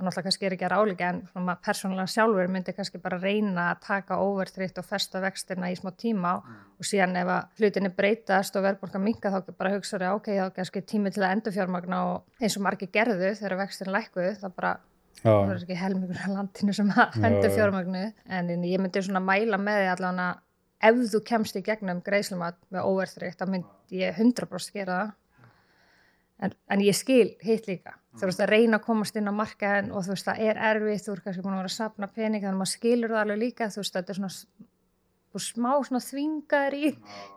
það 0.01 0.07
náttúrulega 0.07 0.27
kannski 0.27 0.47
er 0.49 0.55
ekki 0.57 0.67
að 0.67 0.73
ráleika 0.73 1.09
en 1.13 1.19
svona 1.29 1.55
persónulega 1.61 2.11
sjálfur 2.11 2.51
myndi 2.51 2.75
kannski 2.77 3.01
bara 3.03 3.19
reyna 3.21 3.67
að 3.71 3.81
taka 3.85 4.19
overtritt 4.25 4.79
og 4.81 4.87
festa 4.89 5.21
vextina 5.21 5.71
í 5.71 5.77
smá 5.77 5.91
tíma 5.93 6.35
mm. 6.39 6.61
og 6.81 6.89
síðan 6.89 7.19
ef 7.21 7.33
að 7.35 7.61
hlutinni 7.61 7.93
breytast 7.97 8.57
og 8.57 8.65
verðbólka 8.65 9.03
minka 9.03 9.33
þá 9.35 9.53
bara 9.53 9.75
hugsaður 9.75 10.07
ég 10.07 10.17
ok, 10.17 10.31
þá 10.39 10.57
kannski 10.57 10.85
tími 10.89 11.13
til 11.13 11.25
að 11.25 11.37
endurfjármagna 11.37 12.01
og 12.09 12.41
eins 12.41 12.57
og 12.57 12.65
margi 12.65 12.89
gerðu 12.93 13.35
þegar 13.37 13.57
vextin 13.61 13.93
lækkuðu 13.93 14.35
það 14.41 14.57
bara 14.57 14.75
það 15.21 15.55
er 15.55 15.63
ekki 15.63 15.81
helmingur 15.83 16.25
á 16.25 16.29
landinu 16.33 16.77
sem 16.81 16.93
að 16.97 17.21
endurfjármagnu 17.29 18.05
en 18.41 18.53
ég 18.57 18.81
myndi 18.81 19.05
svona 19.05 19.25
mæla 19.25 19.61
með 19.61 19.83
því 19.83 19.95
allavega 19.95 20.31
ef 20.91 21.01
þú 21.13 21.25
kemst 21.29 21.61
í 21.61 21.67
gegnum 21.67 22.01
greiðslumat 22.05 22.57
með 22.73 22.89
overtritt 22.89 23.37
þá 23.37 23.51
myndi 23.53 24.01
ég 24.01 24.17
100% 24.17 24.79
gera 24.79 25.01
það. 25.03 25.17
En, 26.41 26.55
en 26.73 26.81
ég 26.81 26.97
skil 26.97 27.35
hitt 27.45 27.67
líka 27.69 28.00
þú 28.19 28.31
veist 28.31 28.43
að 28.43 28.51
reyna 28.51 28.81
að 28.81 28.87
komast 28.89 29.19
inn 29.21 29.31
á 29.31 29.35
markaðin 29.35 29.93
og 29.95 30.05
þú 30.07 30.15
veist 30.15 30.27
það 30.27 30.43
er 30.49 30.61
erfið, 30.71 31.05
þú 31.05 31.13
er 31.13 31.23
kannski 31.27 31.45
búin 31.45 31.55
að 31.55 31.63
vera 31.63 31.71
að 31.71 31.77
sapna 31.77 32.11
pening 32.11 32.43
þannig 32.43 32.57
að 32.57 32.61
maður 32.63 32.73
skilur 32.75 33.15
það 33.15 33.23
alveg 33.25 33.43
líka 33.45 33.71
þú 33.71 33.83
veist 33.85 33.99
þetta 33.99 34.13
er 34.13 34.19
svona 34.19 34.33
smá 35.39 35.71
svona 35.87 36.03
þvingar 36.03 36.75
í, 36.75 36.91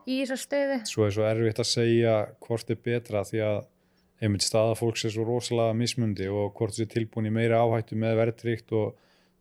í 0.09 0.17
þessar 0.23 0.41
stöði 0.41 0.79
Svo 0.89 1.05
er 1.05 1.13
svo 1.13 1.27
erfitt 1.29 1.61
að 1.61 1.69
segja 1.69 2.15
hvort 2.41 2.73
er 2.73 2.81
betra 2.89 3.21
því 3.27 3.43
að 3.45 3.59
einmitt 4.23 4.45
staða 4.45 4.75
fólks 4.79 5.05
er 5.05 5.13
svo 5.13 5.25
rosalega 5.27 5.75
mismundi 5.77 6.29
og 6.31 6.53
hvort 6.57 6.75
þú 6.75 6.85
er 6.85 6.91
tilbúin 6.95 7.29
í 7.29 7.33
meira 7.35 7.61
áhættu 7.61 7.97
með 7.99 8.17
verðrikt 8.21 8.73
og 8.79 8.95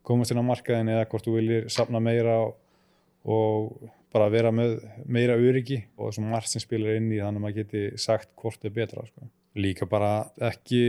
komast 0.05 0.33
inn 0.33 0.41
á 0.43 0.45
markaðin 0.45 0.91
eða 0.93 1.07
hvort 1.09 1.27
þú 1.27 1.35
viljir 1.37 1.69
sapna 1.71 2.01
meira 2.03 2.37
og, 2.43 3.73
bara 4.13 4.27
vera 4.29 4.51
með 4.53 4.75
meira 5.09 5.33
öryggi 5.39 5.79
og 5.97 6.11
þessum 6.11 6.27
margt 6.29 6.51
sem 6.51 6.61
spilar 6.61 6.99
inn 6.99 7.07
í 7.09 7.17
þannig 7.17 7.39
að 7.39 7.45
maður 7.45 7.55
geti 7.63 7.83
sagt 7.97 8.29
hvort 8.37 8.67
er 8.67 8.75
betra 8.75 9.05
sko. 9.07 9.25
líka 9.57 9.87
bara 9.89 10.27
ekki 10.51 10.83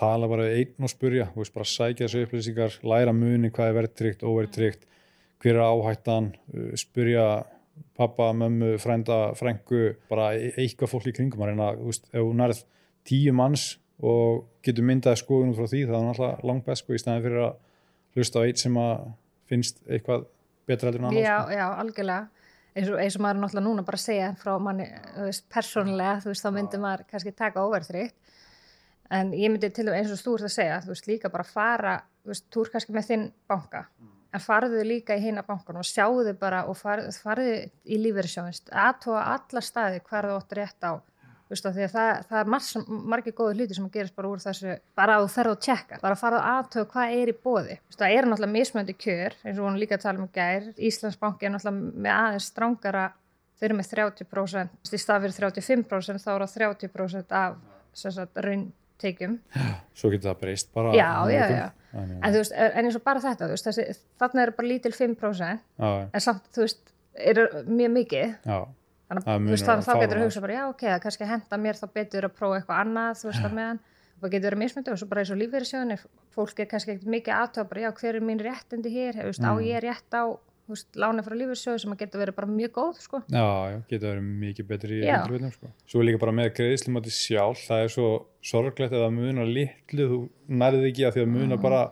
tala 0.00 0.28
bara 0.30 0.48
einn 0.54 0.86
og 0.86 0.92
spurja, 0.92 1.28
þú 1.34 1.42
veist 1.42 1.54
bara 1.56 1.68
sækja 1.68 2.06
þessu 2.06 2.24
upplýsingar, 2.24 2.78
læra 2.88 3.14
muni 3.16 3.52
hvað 3.52 3.70
er 3.70 3.78
verðtrygt, 3.78 4.24
óverðtrygt 4.24 4.86
hver 5.40 5.56
er 5.56 5.64
áhættan, 5.64 6.32
uh, 6.54 6.72
spyrja 6.80 7.26
pappa, 7.96 8.30
mömmu, 8.36 8.74
frænda, 8.80 9.20
frængu, 9.36 9.94
bara 10.08 10.32
e- 10.36 10.52
eitthvað 10.60 10.92
fólk 10.94 11.08
í 11.10 11.14
kringum 11.16 11.44
að 11.44 11.52
reyna, 11.52 11.70
þú 11.78 11.92
veist, 11.92 12.10
ef 12.12 12.24
hún 12.24 12.40
nærð 12.40 12.64
tíu 13.08 13.32
manns 13.36 13.66
og 14.00 14.44
getur 14.64 14.86
myndað 14.88 15.20
skoðunum 15.20 15.56
frá 15.56 15.68
því, 15.68 15.86
það 15.88 15.96
er 15.96 16.06
náttúrulega 16.08 16.50
langt 16.50 16.66
best 16.68 16.84
sko, 16.84 16.96
í 16.96 17.00
staðin 17.00 17.24
fyrir 17.26 17.46
að 17.46 17.56
hlusta 18.16 18.40
á 18.40 18.46
eitt 18.48 18.60
sem 18.60 18.76
að 18.80 19.08
finnst 19.50 19.80
eitthvað 19.88 20.28
betra 20.68 20.90
heldur 20.90 21.02
en 21.02 21.08
annars. 21.10 21.24
já, 21.24 21.36
sko. 21.42 21.56
já, 21.58 21.66
algjörlega 21.82 22.28
eins 22.70 22.90
og, 22.90 22.98
eins 23.02 23.16
og 23.18 23.24
maður 23.24 23.36
er 23.36 23.42
náttúrulega 23.44 23.66
núna 23.66 23.84
bara 23.86 23.98
að 23.98 24.04
segja 24.04 24.28
frá 24.40 24.52
manni, 24.62 24.86
þú 25.16 25.26
veist, 25.26 25.46
persónulega 25.52 26.18
þú 26.24 26.32
veist, 26.32 26.44
þá 26.44 26.50
myndi 26.56 26.80
maður 26.82 27.06
kannski 27.10 27.32
taka 27.36 27.64
óverðrikt 27.66 28.16
en 29.10 29.34
ég 29.34 29.50
myndi 29.50 29.70
til 29.74 29.86
dæmis 29.88 30.04
eins 30.04 30.14
og 30.14 30.22
þú 30.22 30.36
ert 30.38 30.48
að 30.48 30.56
segja, 30.56 30.80
þú 30.84 30.94
veist, 30.94 31.10
líka 31.10 31.32
bara 31.32 31.46
fara 31.46 31.98
þú 32.22 32.32
veist, 32.32 32.48
þú 32.52 32.64
ert 32.64 32.74
kannski 32.76 32.96
með 32.96 33.10
þinn 33.10 33.28
banka 33.50 33.84
en 34.30 34.42
farðu 34.42 34.82
líka 34.86 35.16
í 35.18 35.22
hina 35.24 35.42
bankan 35.46 35.80
og 35.80 35.86
sjáðu 35.86 36.34
bara 36.38 36.64
og 36.70 36.78
farðu, 36.78 37.12
farðu 37.24 37.54
í 37.84 38.00
lífeyrissjóðinst, 38.04 38.70
aðtóa 38.70 39.24
alla 39.34 39.62
staði 39.64 40.02
hvar 40.06 40.28
þú 40.28 40.36
átt 40.38 40.58
rétt 40.58 40.86
á. 40.86 40.92
Þú 41.50 41.56
veist, 41.56 41.66
því 41.66 41.82
að 41.82 41.94
það, 41.96 42.10
það 42.28 42.40
er 42.40 42.50
margs, 42.54 42.68
margir 43.10 43.34
góði 43.34 43.56
hluti 43.58 43.74
sem 43.74 43.86
að 43.88 43.96
gerist 43.96 44.14
bara 44.14 44.28
úr 44.30 44.42
þessu, 44.44 44.74
bara 45.00 45.16
að 45.16 45.24
þú 45.24 45.30
ferð 45.34 45.54
og 45.56 45.64
tjekka 45.66 45.96
bara 45.98 46.14
að 46.14 46.20
fara 46.20 46.38
að 46.38 46.50
aðtóa 46.52 46.90
hvað 46.92 47.14
er 47.16 47.32
í 47.32 47.34
bóði 47.34 47.74
það 47.96 48.14
er 48.14 48.28
náttúrulega 48.30 48.54
mismöndi 48.54 48.94
kjör, 48.94 49.34
eins 49.42 49.58
og 49.58 49.66
hún 49.66 49.80
líka 49.82 49.98
að 49.98 50.04
tala 50.04 50.22
um 50.22 50.28
gær, 50.30 50.68
Íslandsbanki 50.78 51.48
er 51.48 51.52
náttúrulega 51.56 52.04
með 52.06 52.14
aðeins 52.20 52.46
strángara 52.52 53.08
þau 53.58 53.66
eru 53.66 53.80
með 53.80 53.90
30% 53.96 54.94
í 54.94 55.02
stað 55.02 55.26
fyrir 55.26 55.36
35% 55.40 56.22
þá 56.22 56.30
eru 56.36 56.46
það 56.54 56.78
30% 56.86 57.36
af 57.40 57.58
sagt, 57.98 58.38
rauntekjum 59.00 59.38
Svo 59.94 60.10
getur 60.12 60.30
það 60.30 60.40
breyst 60.40 60.72
bara. 60.74 60.92
já, 60.94 61.08
á 61.16 61.24
já, 61.30 61.44
já, 61.50 61.70
En, 61.92 62.20
en 62.22 62.32
þú 62.32 62.38
veist, 62.38 62.52
en 62.54 62.84
eins 62.86 62.96
og 62.96 63.02
bara 63.02 63.20
þetta 63.20 63.48
veist, 63.50 63.66
þessi, 63.66 63.84
þarna 64.20 64.42
er 64.46 64.50
bara 64.54 64.68
lítil 64.68 64.92
5% 64.94 65.40
já, 65.80 66.08
en 66.14 66.20
samt, 66.22 66.44
þú 66.54 66.60
veist, 66.62 66.92
er 67.18 67.40
mjög 67.66 67.90
mikið. 67.96 68.34
Já. 68.46 68.58
þannig 69.10 69.26
að 69.26 69.40
þú 69.40 69.50
veist, 69.50 69.66
þá 69.66 69.94
getur 70.04 70.20
þú 70.20 70.26
hugsa 70.28 70.40
bara, 70.44 70.54
já, 70.54 70.64
ok, 70.70 70.84
það 70.86 71.00
kannski 71.02 71.26
henda 71.26 71.58
mér 71.58 71.80
þá 71.80 71.86
betur 71.98 72.28
að 72.28 72.36
prófa 72.38 72.60
eitthvað 72.60 72.82
annað, 72.84 73.16
þú 73.18 73.26
veist, 73.32 73.42
að 73.48 73.56
meðan 73.58 73.80
það 74.20 74.30
getur 74.36 74.46
verið 74.50 74.60
mismyndi 74.62 74.92
og 74.94 74.98
svo 75.00 75.08
bara 75.10 75.20
eins 75.24 75.32
og 75.34 75.40
lífverðisjóðin 75.40 76.00
fólk 76.36 76.60
er 76.62 76.68
kannski 76.70 76.92
ekkert 76.94 77.10
mikið 77.16 77.34
aðtöða 77.40 77.68
bara, 77.72 77.80
já, 77.80 77.90
hver 77.98 78.14
er 78.20 78.26
mín 78.30 78.42
réttindi 78.46 78.92
hér, 78.94 79.18
þú 79.18 79.26
veist, 79.32 79.42
á 79.42 79.50
Mm. 79.50 79.66
ég 79.66 79.82
rétt 79.82 80.14
á 80.14 80.22
veist, 80.74 80.88
láni 80.98 81.24
frá 81.26 81.34
lífverðisjóði 81.36 81.82
sem 81.82 81.94
að 81.94 82.02
getur 82.02 82.22
verið 82.22 82.36
bara 82.36 82.50
mjög 82.50 82.72
góð, 82.76 83.00
sko. 83.04 83.22
Já, 83.30 83.46
já, 83.70 83.78
getur 83.90 84.10
verið 84.10 84.28
mikið 84.44 84.68
betri 84.70 85.00
í 85.00 85.06
einhverjum 85.06 85.54
sko. 85.54 85.72
Svo 85.90 86.04
líka 86.06 86.20
bara 86.22 86.36
með 86.36 86.52
greiðslumati 86.58 87.14
sjálf, 87.14 87.64
það 87.68 87.84
er 87.84 87.94
svo 87.94 88.10
sorglegt 88.50 88.94
að 88.94 89.04
það 89.06 89.16
munar 89.18 89.50
litlu, 89.50 90.06
þú 90.12 90.20
nærið 90.62 90.86
ekki 90.90 91.08
að 91.08 91.16
því 91.16 91.24
að 91.24 91.32
munar 91.34 91.62
bara, 91.62 91.82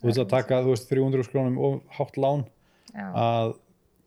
þú 0.00 0.10
veist 0.10 0.22
að 0.24 0.30
taka, 0.34 0.62
þú 0.64 0.76
veist, 0.76 0.90
300 0.92 1.28
skrónum 1.28 1.58
og 1.60 1.80
hátt 1.98 2.20
lán. 2.20 2.46
Já, 2.90 3.06
að 3.14 3.56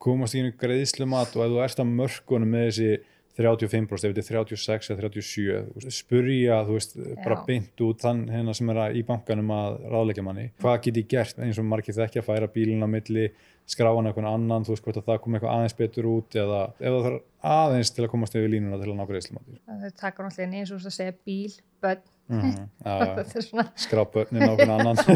komast 0.03 0.36
í 0.36 0.44
einu 0.44 0.51
greiðslumat 0.60 1.36
og 1.38 1.46
ef 1.46 1.53
þú 1.53 1.60
ert 1.63 1.82
að 1.84 1.92
mörkunum 1.98 2.50
með 2.51 2.65
þessi 2.68 2.89
35% 3.38 4.10
ef 4.10 4.13
þetta 4.13 4.22
er 4.22 4.28
36 4.54 4.92
eða 4.94 5.08
37 5.08 5.56
þú 5.63 5.80
veist, 5.80 5.96
spurja, 5.98 6.60
þú 6.68 6.78
veist, 6.78 6.94
bara 7.24 7.38
Já. 7.40 7.44
beint 7.48 7.84
út 7.88 8.04
þann 8.04 8.22
hérna 8.30 8.54
sem 8.58 8.70
er 8.70 8.82
að, 8.84 9.00
í 9.00 9.04
bankanum 9.08 9.50
að 9.56 9.80
ráðleikja 9.94 10.25
manni, 10.28 10.46
hvað 10.62 10.80
get 10.86 11.00
ég 11.02 11.10
gert 11.16 11.42
eins 11.42 11.62
og 11.62 11.68
margir 11.70 11.98
þekki 11.98 12.22
að 12.22 12.28
færa 12.30 12.52
bílinn 12.54 12.86
á 12.86 12.90
milli 12.94 13.28
skráan 13.74 14.10
eitthvað 14.10 14.30
annan, 14.30 14.66
þú 14.68 14.75
veist 14.75 14.86
hvort 14.86 15.00
að 15.00 15.10
það 15.10 15.22
kom 15.24 15.38
eitthvað 15.38 15.54
aðeins 15.56 15.78
betur 15.80 16.10
út 16.12 16.40
eða 16.44 16.63
ef 16.78 16.88
það 16.90 17.06
þarf 17.08 17.22
aðeins 17.54 17.94
til 17.96 18.04
að 18.06 18.12
komast 18.13 18.36
yfir 18.38 18.52
línuna 18.54 18.80
til 18.82 18.90
að 18.92 18.98
ná 19.00 19.06
greiðslumati 19.10 19.62
þau 19.66 19.94
taka 20.04 20.25
náttúrulega 20.28 20.50
inn 20.50 20.58
eins 20.60 20.74
og 20.74 20.75
þú 20.75 20.84
veist 20.84 20.92
að 20.92 20.98
segja 21.00 21.16
bíl, 21.24 21.56
börn. 21.84 22.04
Mm 22.32 22.52
þetta 22.84 23.40
er 23.40 23.48
svona 23.48 23.66
skrá 23.80 24.04
börnin 24.13 24.46
á 24.48 24.52
okkur 24.54 24.75
annan. 24.78 25.00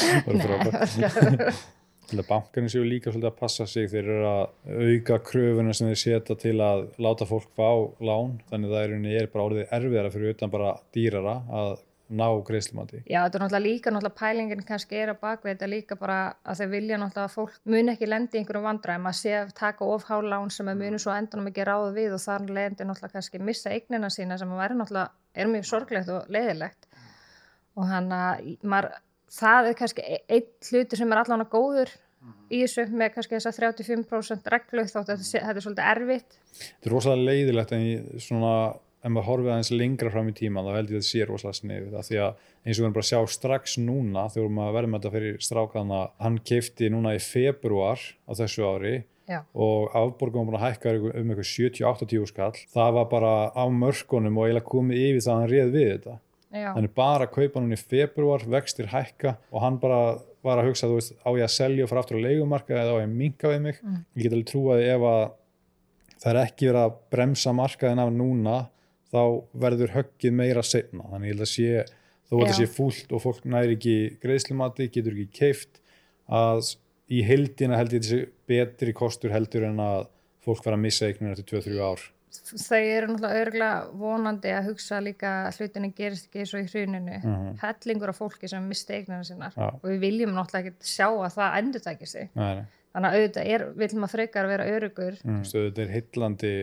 Það 0.00 0.34
er 0.34 0.42
frábært 0.44 1.78
til 2.10 2.20
að 2.20 2.30
bankarnir 2.30 2.72
séu 2.72 2.86
líka 2.86 3.12
svolítið 3.12 3.30
að 3.30 3.38
passa 3.40 3.66
sig 3.70 3.90
þeir 3.90 4.00
eru 4.02 4.30
að 4.30 4.80
auka 4.86 5.20
kröfuna 5.30 5.74
sem 5.76 5.90
þeir 5.90 6.00
setja 6.02 6.36
til 6.40 6.56
að 6.64 6.88
láta 7.02 7.28
fólk 7.28 7.52
fá 7.58 7.70
lán. 8.02 8.40
Þannig 8.50 8.72
að 8.72 8.74
það 8.76 8.82
er, 8.82 9.22
er 9.22 9.30
bara 9.32 9.46
orðið 9.46 9.78
erfiðara 9.78 10.12
fyrir 10.14 10.34
utan 10.34 10.52
bara 10.52 10.74
dýrara 10.96 11.36
að 11.60 11.78
ná 12.10 12.26
greiðslumati. 12.46 13.04
Já, 13.06 13.20
þetta 13.22 13.38
er 13.38 13.44
náttúrulega 13.44 13.62
líka, 13.64 13.92
náttúrulega 13.94 14.18
pælingin 14.18 14.64
kannski 14.66 14.98
er 14.98 15.12
að 15.12 15.20
bakvið 15.22 15.52
þetta 15.52 15.68
líka 15.70 15.98
bara 16.00 16.18
að 16.42 16.60
þau 16.60 16.70
vilja 16.72 16.98
náttúrulega 16.98 17.28
að 17.28 17.36
fólk 17.36 17.60
mun 17.70 17.92
ekki 17.92 18.08
lendi 18.08 18.36
í 18.36 18.40
einhverjum 18.40 18.66
vandræðum. 18.66 19.06
Að 19.10 19.18
sé 19.20 19.36
að 19.38 19.52
taka 19.60 19.90
ofhálán 19.94 20.50
sem 20.54 20.70
að 20.72 20.82
munu 20.82 20.98
svo 21.02 21.14
endanum 21.14 21.50
ekki 21.52 21.66
ráð 21.68 21.92
við 21.96 22.16
og 22.16 22.24
þar 22.24 22.48
lendi 22.50 22.88
náttúrulega 22.88 23.14
kannski 23.14 23.42
missa 23.46 23.74
eignina 23.74 24.10
sína 24.10 24.40
sem 24.40 24.50
að 24.50 24.62
væri 24.64 24.80
náttúrulega, 24.80 25.14
er 25.38 25.52
mjög 25.54 25.68
sorglegt 25.70 26.10
og 26.10 26.34
leiðilegt 26.34 26.90
og 27.78 27.86
hann 27.86 28.10
að 28.12 28.50
maður, 28.66 28.98
það 29.30 29.70
er 29.70 29.78
kannski 29.78 30.04
e- 30.04 30.22
einn 30.28 30.46
hluti 30.70 30.98
sem 31.00 31.12
er 31.12 31.22
allan 31.22 31.44
að 31.46 31.52
góður 31.54 31.96
í 32.50 32.60
þessu 32.60 32.84
með 32.92 33.14
kannski 33.14 33.38
þessa 33.38 33.52
35% 33.56 34.52
reglu 34.52 34.84
þótt 34.90 35.12
að 35.14 35.24
þetta, 35.24 35.40
er 35.54 35.64
svolítið 35.64 35.90
erfitt. 35.94 36.38
Þetta 36.60 36.88
er 36.90 36.94
rosalega 36.94 37.28
leiðilegt 37.30 37.74
en 37.76 37.84
í 37.86 37.92
svona 38.20 38.54
ef 39.00 39.12
maður 39.14 39.28
horfið 39.30 39.52
aðeins 39.54 39.70
lengra 39.72 40.10
fram 40.12 40.28
í 40.28 40.34
tíma 40.36 40.64
þá 40.64 40.74
held 40.74 40.90
ég 40.90 40.98
að 40.98 40.98
þetta 40.98 41.08
sé 41.08 41.28
rosalega 41.28 41.58
sniðið 41.60 41.94
af 41.96 42.08
því 42.08 42.18
að 42.20 42.42
eins 42.60 42.74
og 42.74 42.80
við 42.80 42.84
erum 42.84 42.96
bara 42.96 43.06
að 43.06 43.10
sjá 43.10 43.20
strax 43.36 43.76
núna 43.80 44.24
þegar 44.26 44.42
við 44.42 44.44
erum 44.44 44.60
að 44.60 44.74
verða 44.76 44.90
með 44.90 45.00
þetta 45.00 45.14
fyrir 45.14 45.38
strákaðna 45.46 46.00
hann 46.20 46.36
keifti 46.50 46.90
núna 46.92 47.14
í 47.16 47.22
februar 47.24 48.04
á 48.28 48.32
þessu 48.36 48.66
ári 48.68 48.94
Já, 49.30 49.38
og 49.54 49.94
afborgum 49.94 50.42
var 50.42 50.50
búin 50.50 50.58
að 50.58 50.66
hækka 50.66 50.92
um 50.98 51.30
eitthvað 51.30 51.48
70-80 51.48 52.28
skall 52.28 52.56
það 52.74 52.96
var 52.98 53.08
bara 53.12 53.32
á 53.56 53.64
mörkunum 53.70 54.40
og 54.40 54.48
eiginlega 54.48 54.68
komið 54.68 55.04
yfir 55.06 55.24
það 55.24 55.32
að 55.32 55.40
hann 55.40 55.52
réð 55.54 55.72
við 55.76 55.90
þetta 55.94 56.16
já, 56.52 56.72
hann 56.74 56.84
er 56.88 56.94
bara 56.96 57.26
að 57.26 57.34
kaupa 57.36 57.60
hann 57.60 57.72
í 57.76 57.78
februar 57.80 58.44
vextir 58.56 58.90
hækka 58.92 59.36
og 59.52 59.62
hann 59.64 59.78
bara 59.82 60.00
var 60.42 60.58
að 60.62 60.70
hugsa 60.70 60.88
þú 60.88 60.96
veist, 60.96 61.12
á 61.20 61.30
ég 61.36 61.44
að 61.44 61.52
selja 61.54 61.84
og 61.84 61.90
fara 61.92 62.00
aftur 62.04 62.16
á 62.20 62.26
leigumarka 62.26 62.74
eða 62.74 62.94
á 62.96 63.00
ég 63.02 63.08
að 63.10 63.16
minka 63.22 63.48
við 63.52 63.60
mig 63.66 63.80
Mm. 63.82 64.04
ég 64.16 64.22
get 64.22 64.32
alveg 64.32 64.48
trúaði 64.50 64.86
ef 64.94 65.00
að 65.10 65.24
það 66.20 66.30
er 66.34 66.40
ekki 66.46 66.66
verið 66.70 66.84
að 66.84 66.94
bremsa 67.10 67.52
markaðin 67.56 68.02
af 68.04 68.12
núna 68.12 68.56
þá 69.12 69.22
verður 69.54 69.94
höggið 69.96 70.32
meira 70.32 70.62
setna 70.62 71.04
þannig 71.10 71.28
ég 71.28 71.34
held 71.34 71.44
að 71.46 71.52
sé 71.54 71.84
þó 72.30 72.34
að 72.40 72.46
Já. 72.46 72.54
sé 72.60 72.66
fúlt 72.70 73.12
og 73.12 73.22
fólk 73.24 73.44
næri 73.44 73.76
ekki 73.76 73.96
greiðslumati, 74.22 74.88
getur 74.94 75.12
ekki 75.16 75.28
keift 75.40 75.80
að 76.30 76.76
í 77.10 77.22
heldina 77.26 77.76
held 77.76 77.92
ég 77.96 78.04
þessi 78.04 78.20
betri 78.46 78.92
kostur 78.94 79.32
heldur 79.34 79.64
en 79.66 79.80
að 79.82 80.06
fólk 80.44 80.62
fara 80.64 80.76
að 80.78 80.84
missa 80.86 81.08
eignir 81.08 81.32
eftir 81.34 81.58
2-3 81.60 81.80
ár 81.82 82.00
þau 82.30 82.78
eru 82.80 83.08
náttúrulega 83.10 83.40
örgulega 83.44 83.78
vonandi 84.00 84.52
að 84.54 84.68
hugsa 84.70 85.00
líka 85.02 85.30
að 85.48 85.58
hlutinni 85.60 85.92
gerist 85.96 86.28
ekki 86.28 86.42
eins 86.44 86.54
og 86.54 86.60
í 86.62 86.68
hruninu 86.70 87.16
Mhm. 87.20 87.56
hellingur 87.62 88.12
af 88.12 88.18
fólki 88.20 88.48
sem 88.48 88.68
misti 88.68 88.94
eignina 88.94 89.24
sinnar 89.24 89.52
Já. 89.56 89.68
og 89.74 89.82
við 89.90 89.98
viljum 90.00 90.34
náttúrulega 90.36 90.70
ekki 90.74 90.92
sjá 90.92 91.08
að 91.10 91.34
það 91.38 91.58
endur 91.58 91.80
tækir 91.86 92.08
sig 92.08 92.28
Nei, 92.34 92.64
þannig 92.94 93.10
að 93.10 93.16
auðvitað 93.18 93.50
er, 93.54 93.66
viljum 93.82 94.04
að 94.06 94.14
frekar 94.14 94.46
vera 94.46 94.64
örugur 94.70 95.18
mm. 95.24 95.42
þetta 95.44 95.82
er 95.82 95.94
heillandi 95.96 96.54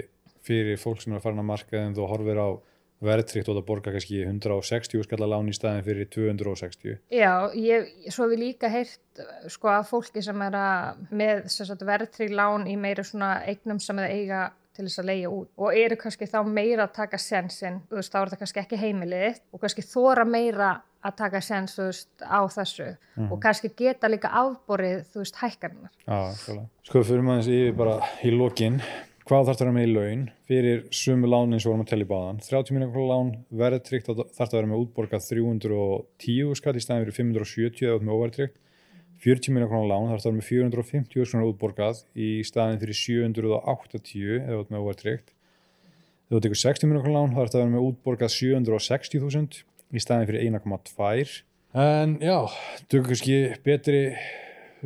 fyrir 0.48 0.80
fólk 0.80 1.02
sem 1.02 1.14
er 1.14 1.20
að 1.20 1.24
fara 1.28 1.36
að 1.44 1.52
marka 1.52 1.78
en 1.78 1.96
þú 1.96 2.08
horfir 2.08 2.40
á 2.40 2.50
verðtrykt 3.04 3.50
og 3.52 3.58
það 3.60 3.66
borga 3.68 3.92
kannski 3.94 4.24
160 4.26 5.04
skallar 5.06 5.30
lán 5.30 5.50
í 5.52 5.54
staðin 5.54 5.84
fyrir 5.86 6.08
260 6.10 6.96
Já, 7.14 7.52
ég, 7.54 7.92
svo 8.10 8.26
hef 8.26 8.34
ég 8.34 8.42
líka 8.42 8.72
heyrt 8.74 9.22
sko 9.54 9.70
að 9.70 9.90
fólki 9.92 10.24
sem 10.26 10.42
er 10.42 10.58
að 10.58 11.04
með 11.12 11.44
verðtrí 11.86 12.32
lán 12.34 12.66
í 12.66 12.74
meira 12.80 13.06
svona 13.06 13.44
eignum 13.46 13.80
sem 13.84 14.00
það 14.02 14.16
eiga 14.16 14.42
til 14.78 14.86
þess 14.86 15.02
að 15.02 15.10
leigja 15.10 15.32
út. 15.34 15.50
Og 15.58 15.80
eru 15.82 15.98
kannski 16.00 16.30
þá 16.30 16.38
meira 16.48 16.86
að 16.86 16.94
taka 17.00 17.20
sensin, 17.22 17.82
þú 17.90 18.00
veist, 18.00 18.14
þá 18.14 18.20
er 18.22 18.32
það 18.34 18.44
kannski 18.44 18.64
ekki 18.64 18.82
heimilið 18.84 19.42
og 19.52 19.64
kannski 19.64 19.86
þóra 19.86 20.28
meira 20.30 20.72
að 21.08 21.18
taka 21.20 21.42
sens, 21.46 21.76
þú 21.78 21.90
veist, 21.90 22.10
á 22.22 22.42
þessu. 22.54 22.88
Og 23.28 23.38
kannski 23.44 23.74
geta 23.78 24.10
líka 24.12 24.32
afborið, 24.42 25.04
þú 25.12 25.24
veist, 25.24 25.42
hækkarinnar. 25.42 25.94
Já. 26.08 26.64
Sko, 26.88 27.04
fyrir 27.04 27.26
maður 27.26 27.46
þessi 27.46 27.62
yfir 27.66 27.78
bara 27.82 28.00
í 28.24 28.34
lokin 28.34 28.82
hvað 29.28 29.50
þarf 29.50 29.58
það 29.58 29.62
að 29.62 29.66
vera 29.66 29.76
með 29.76 29.88
í 29.88 29.94
laun? 29.94 30.22
Fyrir 30.48 30.84
sumu 30.96 31.30
lán 31.32 31.56
eins 31.56 31.66
og 31.66 31.74
vorum 31.74 31.84
að 31.84 31.90
tella 31.92 32.06
í 32.06 32.10
báðan. 32.12 32.40
30 32.46 32.76
minnum 32.78 33.10
lán 33.10 33.34
verðtrykt 33.62 34.08
þarf 34.08 34.32
það 34.38 34.46
að 34.46 34.56
vera 34.58 34.70
með 34.72 34.84
útborgað 34.86 35.26
310 35.28 36.56
skatt 36.60 36.80
í 36.80 36.84
staðin 36.86 37.04
fyrir 37.04 37.18
570 37.18 37.90
eða 37.90 38.08
með 38.08 38.16
óverðtrykt 38.16 38.56
40 39.24 39.54
minnum 39.54 39.70
krónar 39.72 39.90
lán 39.90 40.08
það 40.10 40.18
að 40.18 40.26
vera 40.28 40.38
með 40.38 40.48
450 40.50 41.32
krónar 41.32 41.50
útborgað 41.50 42.02
í 42.14 42.30
staðin 42.46 42.80
fyrir 42.82 43.00
780 43.00 44.38
eða 44.44 44.60
út 44.62 44.72
með 44.74 44.84
óverðtrykt 44.86 45.34
þegar 45.34 46.38
þú 46.38 46.44
tekur 46.46 46.62
60 46.62 46.90
minnum 46.92 47.06
krónar 47.06 47.18
lán 47.18 47.36
það 47.36 47.48
að 47.48 47.60
vera 47.60 47.74
með 47.74 47.88
útborgað 47.90 48.34
760.000 48.36 49.62
í 49.98 50.04
staðin 50.04 50.30
fyrir 50.30 50.48
1,2 50.52 51.42
en 51.78 52.18
já, 52.24 52.38
tökum 52.88 53.12
kannski 53.12 53.40
betri 53.66 54.02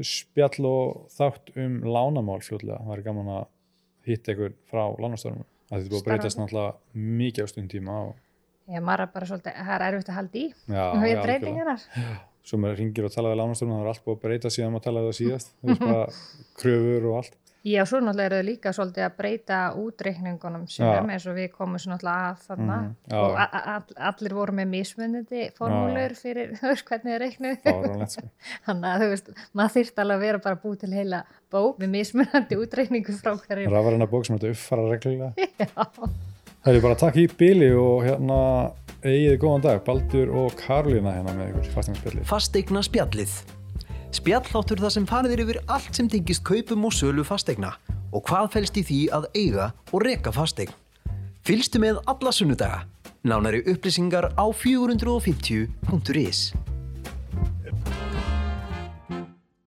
spjall 0.08 0.68
og 0.70 1.06
þátt 1.12 1.52
um 1.60 1.82
lánamál 1.84 2.40
fljóðlega, 2.46 2.80
það 2.88 2.96
er 2.96 3.06
gaman 3.06 3.32
að 3.36 3.48
hitta 4.08 4.34
einhver 4.34 4.56
frá 4.72 4.86
lánastofnum 4.96 5.48
það 5.70 5.78
er 5.78 5.92
búið 5.92 6.02
að 6.02 6.08
breytast 6.10 6.40
náttúrulega 6.40 7.08
mikið 7.22 7.48
á 7.48 7.52
stund 7.52 7.74
tíma 7.74 8.02
og 8.10 8.20
Já, 8.72 8.80
maður 8.80 9.02
er 9.04 9.10
bara 9.12 9.28
svolítið, 9.28 9.56
það 9.58 9.74
er 9.76 9.84
erfitt 9.88 10.10
að 10.12 10.16
halda 10.16 10.38
í. 10.40 10.44
Og 10.48 10.72
já, 10.72 10.82
við 10.82 11.02
algjörlega. 11.02 11.24
breytingarnar. 11.26 11.82
Svo 12.44 12.58
maður 12.58 12.80
ringir 12.82 13.06
og 13.08 13.14
tala 13.14 13.32
við 13.34 13.40
lánastofnum 13.44 13.78
það 13.78 13.86
er 13.86 13.92
allt 13.94 14.06
búið 14.06 14.18
að 14.18 14.24
breyta 14.26 14.50
síðan 14.56 14.74
maður 14.76 14.88
talaði 14.90 15.12
það 15.12 15.20
síðast 15.22 15.54
þú 15.62 15.70
veist 15.72 15.86
bara 15.86 16.06
kröfur 16.62 17.08
og 17.12 17.22
allt 17.22 17.38
Já, 17.62 17.84
svo 17.86 18.00
náttúrulega 18.02 18.26
eru 18.26 18.38
þau 18.42 18.46
líka 18.48 18.72
svolítið 18.74 19.04
að 19.06 19.12
breyta 19.20 19.58
útreikningunum 19.78 20.64
sem 20.66 21.10
eins 21.14 21.28
og 21.30 21.36
við 21.38 21.52
komum 21.54 21.78
svo 21.78 21.92
náttúrulega 21.92 22.32
að 22.32 22.40
þarna 22.48 22.78
Mhm, 22.82 22.96
já. 23.12 23.20
og 23.22 23.92
allir 24.10 24.34
voru 24.34 24.56
með 24.58 24.72
mismunandi 24.72 25.44
formúlur 25.60 26.16
fyrir 26.18 26.50
þú 26.58 26.72
veist 26.72 26.88
hvernig 26.90 27.20
reiknuðu. 27.22 27.60
Fáránlegt, 27.68 28.16
sko. 28.18 28.26
Þannig 28.66 28.90
að 28.96 29.04
þú 29.06 29.12
veist, 29.14 29.30
maður 29.54 29.76
þyrfti 29.78 30.02
alveg 30.06 30.18
að 30.18 30.26
vera 30.26 30.42
bara 30.48 30.60
búið 30.66 30.80
til 30.88 30.92
heila 30.98 31.22
bók 31.54 31.78
með 31.86 31.94
mismunandi 32.00 32.58
útreikningu 32.66 33.18
frá 33.22 33.36
hverju. 33.46 33.70
Rafræna 33.78 34.10
bók 34.10 34.26
sem 34.26 34.40
þetta 34.42 34.56
uppfara 34.58 34.90
reglulega. 34.96 35.50
Já, 35.62 35.86
Það 36.62 36.76
er 36.78 36.84
bara 36.84 36.94
að 36.94 37.02
taka 37.02 37.18
í 37.18 37.30
bíli 37.40 37.68
og 37.74 38.04
hérna 38.06 38.36
eigið 39.02 39.40
góðan 39.42 39.64
dag, 39.64 39.80
Baldur 39.82 40.30
og 40.44 40.54
Karolína 40.60 41.16
hérna 41.16 41.34
með 41.34 41.56
ykkur 41.56 41.72
fastegnarspjallið. 41.74 42.28
Fasteigna 42.30 42.84
spjallið. 42.86 43.34
Spjallháttur 44.14 44.84
þar 44.84 44.94
sem 44.94 45.08
farið 45.10 45.34
er 45.34 45.42
yfir 45.46 45.60
allt 45.74 45.98
sem 45.98 46.06
tengist 46.12 46.46
kaupum 46.46 46.86
og 46.86 46.94
sölu 46.94 47.26
fasteigna 47.26 47.74
og 48.12 48.22
hvað 48.30 48.52
felst 48.54 48.78
í 48.78 48.86
því 48.86 49.00
að 49.18 49.26
eiga 49.34 49.72
og 49.90 50.06
reka 50.06 50.30
fasteign. 50.36 50.70
Fylgstu 51.48 51.82
með 51.82 51.98
alla 52.06 52.30
sunnudaga. 52.36 52.86
Nánari 53.26 53.66
upplýsingar 53.66 54.30
á 54.38 54.46
450.is 54.54 56.52